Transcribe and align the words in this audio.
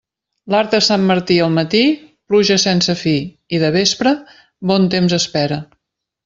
L'arc 0.51 0.69
de 0.75 0.77
Sant 0.85 1.03
Martí 1.09 1.35
al 1.47 1.51
matí, 1.57 1.81
pluja 2.33 2.57
sense 2.63 2.95
fi, 3.05 3.13
i 3.57 3.61
de 3.65 3.71
vespre, 3.77 4.15
bon 4.73 4.89
temps 4.97 5.17
espera. 5.23 5.63